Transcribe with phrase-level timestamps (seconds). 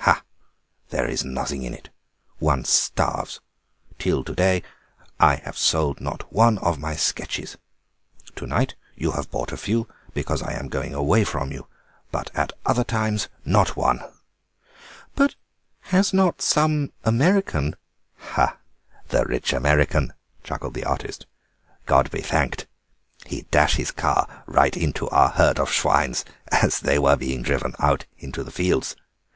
[0.00, 0.24] "Ah,
[0.88, 1.90] there is nossing in it.
[2.40, 3.40] One starves.
[4.00, 4.64] Till to day
[5.20, 7.56] I have sold not one of my sketches.
[8.34, 11.68] To night you have bought a few, because I am going away from you,
[12.10, 14.00] but at other times, not one."
[15.14, 15.36] "But
[15.82, 17.76] has not some American—?"
[18.36, 18.58] "Ah,
[19.10, 20.12] the rich American,"
[20.42, 21.26] chuckled the artist.
[21.84, 22.66] "God be thanked.
[23.24, 27.76] He dash his car right into our herd of schwines as they were being driven
[27.78, 28.96] out to the fields.